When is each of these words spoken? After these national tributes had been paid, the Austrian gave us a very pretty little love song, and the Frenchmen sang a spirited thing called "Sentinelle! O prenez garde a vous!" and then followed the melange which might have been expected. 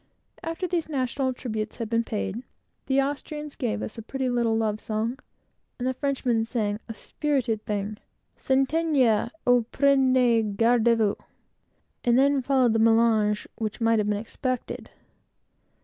After 0.41 0.67
these 0.67 0.89
national 0.89 1.31
tributes 1.33 1.75
had 1.75 1.87
been 1.87 2.03
paid, 2.03 2.41
the 2.87 2.99
Austrian 2.99 3.51
gave 3.55 3.83
us 3.83 3.99
a 3.99 4.01
very 4.01 4.07
pretty 4.07 4.29
little 4.31 4.57
love 4.57 4.79
song, 4.81 5.19
and 5.77 5.87
the 5.87 5.93
Frenchmen 5.93 6.43
sang 6.43 6.79
a 6.89 6.95
spirited 6.95 7.63
thing 7.67 7.97
called 8.39 8.59
"Sentinelle! 8.67 9.29
O 9.45 9.61
prenez 9.71 10.55
garde 10.57 10.87
a 10.87 10.95
vous!" 10.95 11.17
and 12.03 12.17
then 12.17 12.41
followed 12.41 12.73
the 12.73 12.79
melange 12.79 13.47
which 13.59 13.79
might 13.79 13.99
have 13.99 14.07
been 14.09 14.17
expected. 14.17 14.89